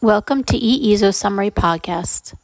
[0.00, 2.34] Welcome to ESO Summary Podcast.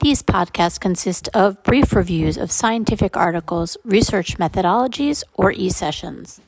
[0.00, 6.40] These podcasts consist of brief reviews of scientific articles, research methodologies, or e sessions.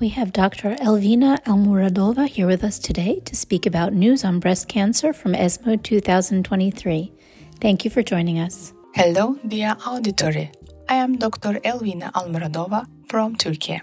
[0.00, 0.74] We have Dr.
[0.74, 5.76] Elvina Almuradova here with us today to speak about news on breast cancer from ESMO
[5.76, 7.12] 2023.
[7.60, 8.72] Thank you for joining us.
[8.96, 10.50] Hello, dear auditory.
[10.88, 11.60] I am Dr.
[11.60, 13.80] Elvina Almuradova from Turkey.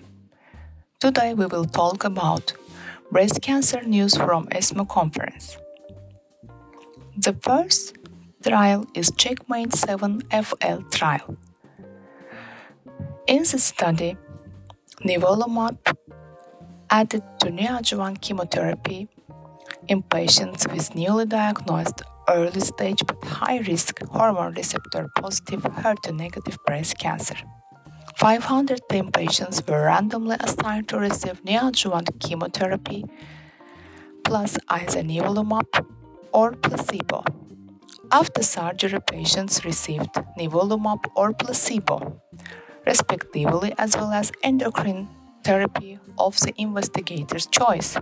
[1.00, 2.52] Today we will talk about
[3.10, 5.58] breast cancer news from ESMO conference.
[7.18, 7.96] The first
[8.46, 11.38] trial is Checkmate 7 FL trial.
[13.28, 14.18] In this study,
[15.06, 15.78] nivolumab
[16.90, 19.08] added to neoadjuvant chemotherapy
[19.88, 26.58] in patients with newly diagnosed early stage but high risk hormone receptor positive HER2 negative
[26.66, 27.38] breast cancer.
[28.16, 33.06] 510 patients were randomly assigned to receive neoadjuvant chemotherapy
[34.24, 35.86] plus either nivolumab
[36.34, 37.24] or placebo.
[38.12, 42.22] After surgery, patients received nivolumab or placebo,
[42.86, 45.08] respectively, as well as endocrine
[45.44, 47.98] therapy of the investigator's choice.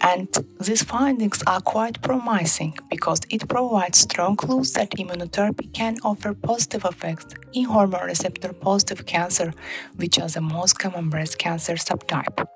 [0.00, 0.28] And
[0.60, 6.84] these findings are quite promising because it provides strong clues that immunotherapy can offer positive
[6.84, 9.52] effects in hormone receptor positive cancer,
[9.96, 12.46] which is the most common breast cancer subtype.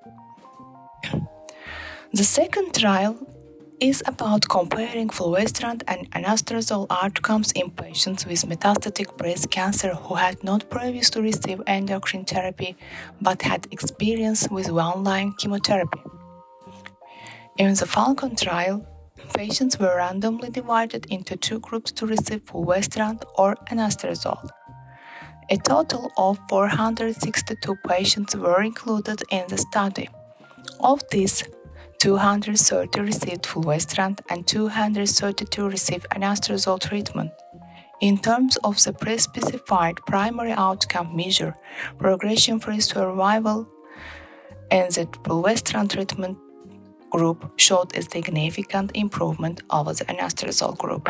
[2.12, 3.16] The second trial
[3.80, 10.42] is about comparing fulvestrant and anastrozole outcomes in patients with metastatic breast cancer who had
[10.44, 12.76] not previously received endocrine therapy
[13.22, 16.00] but had experience with one-line chemotherapy.
[17.56, 18.86] In the Falcon trial,
[19.34, 24.50] patients were randomly divided into two groups to receive fulvestrant or anastrozole.
[25.50, 30.08] A total of 462 patients were included in the study.
[30.80, 31.42] Of these,
[32.00, 37.30] 230 received fulvestrant and 232 received anastrozole treatment.
[38.00, 41.54] In terms of the pre-specified primary outcome measure,
[41.98, 43.68] progression-free survival
[44.70, 46.38] in the fulvestrant treatment
[47.10, 51.06] group showed a significant improvement over the anastrozole group.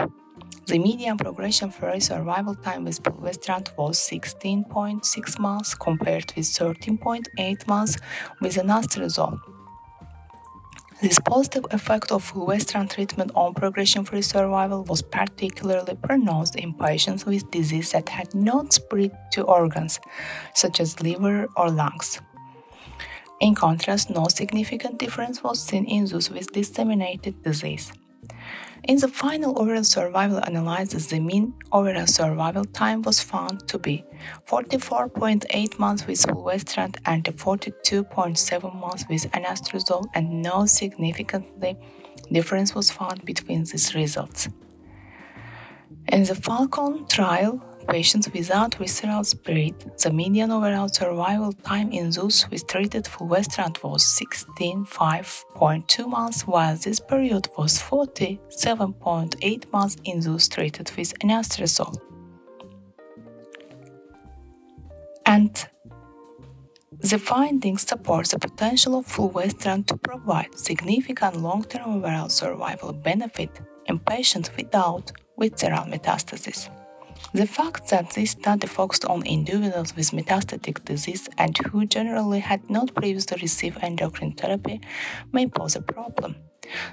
[0.66, 7.96] The median progression-free survival time with fulvestrant was 16.6 months compared with 13.8 months
[8.40, 9.38] with anastrozole.
[11.00, 17.50] This positive effect of fulvestrant treatment on progression-free survival was particularly pronounced in patients with
[17.50, 19.98] disease that had not spread to organs,
[20.54, 22.20] such as liver or lungs.
[23.40, 27.90] In contrast, no significant difference was seen in those with disseminated disease.
[28.84, 34.04] In the final overall survival analysis, the mean overall survival time was found to be
[34.48, 41.46] 44.8 months with fulvestrant and 42.7 months with anastrozole, and no significant
[42.32, 44.48] difference was found between these results.
[46.08, 52.48] In the Falcon trial, patients without visceral spread, the median overall survival time in those
[52.50, 60.48] with treated for fulvestrant was 16.5.2 months, while this period was 47.8 months in those
[60.48, 61.98] treated with anastrozole.
[65.26, 65.68] And
[67.00, 73.50] the findings support the potential of fulvestrant to provide significant long-term overall survival benefit
[73.86, 76.68] in patients without visceral metastasis.
[77.32, 82.68] The fact that this study focused on individuals with metastatic disease and who generally had
[82.68, 84.80] not previously received endocrine therapy
[85.32, 86.34] may pose a problem.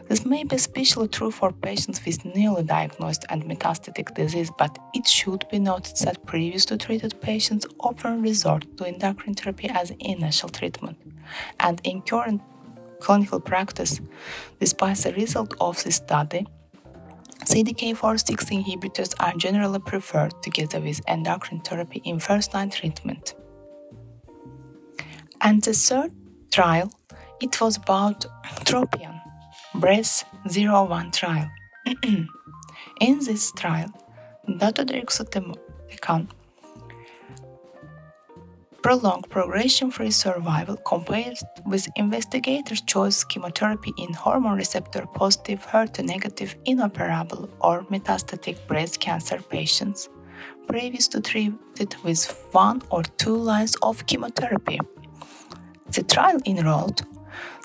[0.08, 5.08] This may be especially true for patients with newly diagnosed and metastatic disease, but it
[5.08, 10.98] should be noted that previously treated patients often resort to endocrine therapy as initial treatment.
[11.60, 12.42] And in current
[13.00, 14.02] clinical practice,
[14.60, 16.48] despite the result of this study,
[17.48, 23.36] CDK4/6 inhibitors are generally preferred together with endocrine therapy in first-line treatment.
[25.40, 26.12] And the third
[26.52, 26.92] trial,
[27.42, 28.26] it was about
[28.66, 29.22] Tropion,
[29.76, 31.50] Breast 01 trial.
[33.00, 33.92] in this trial,
[34.58, 35.56] dato-deruxtecan
[38.82, 47.50] prolonged progression-free survival compared with investigator's choice chemotherapy in hormone receptor positive, HER2 negative, inoperable
[47.62, 50.10] or metastatic breast cancer patients
[50.68, 54.80] previously treated with one or two lines of chemotherapy.
[55.92, 57.06] The trial enrolled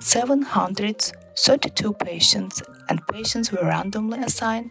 [0.01, 4.71] 732 patients and patients were randomly assigned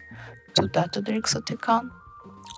[0.56, 1.92] to dato-deruxtecan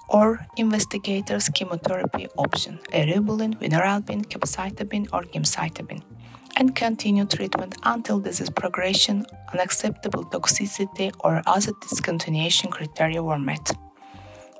[0.09, 6.03] or investigators chemotherapy option, eribulin, vinorelbine, capecitabine, or gemcitabine,
[6.57, 13.71] and continue treatment until disease progression, unacceptable toxicity, or other discontinuation criteria were met.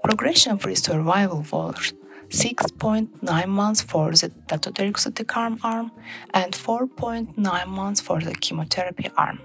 [0.04, 1.94] Progression-free survival was
[2.30, 5.92] 6.9 months for the dato-deruxtecan arm
[6.34, 9.40] and 4.9 months for the chemotherapy arm.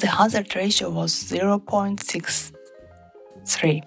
[0.00, 3.82] The hazard ratio was 0.63.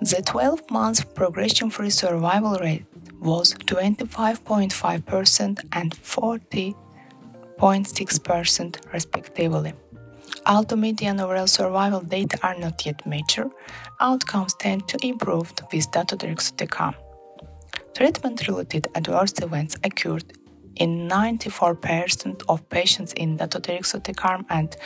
[0.00, 2.84] The 12 month progression free survival rate
[3.18, 9.72] was 25.5% and 40.6% respectively.
[10.44, 13.50] Although median overall survival data are not yet mature,
[13.98, 16.94] outcomes tend to improve with dato-deruxtecan.
[17.94, 20.30] Treatment-related adverse events occurred
[20.74, 24.76] in 94% of patients in dato-deruxtecan and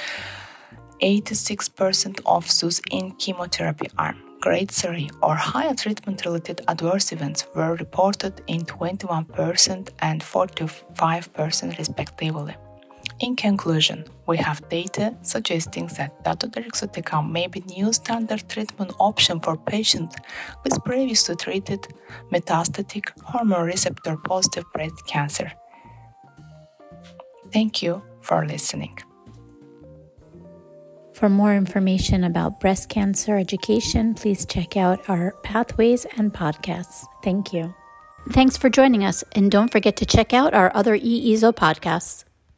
[1.03, 7.75] 86% of those in chemotherapy arm grade 3 or higher treatment related adverse events were
[7.75, 12.57] reported in 21% and 45% respectively.
[13.21, 19.57] In conclusion, we have data suggesting that dato-deruxtecan may be new standard treatment option for
[19.59, 20.17] patients
[20.65, 21.87] with previously treated
[22.33, 25.53] metastatic hormone receptor positive breast cancer.
[27.53, 28.99] Thank you for listening.
[31.21, 37.05] For more information about breast cancer education, please check out our pathways and podcasts.
[37.23, 37.75] Thank you.
[38.31, 42.25] Thanks for joining us, and don't forget to check out our other ESO podcasts.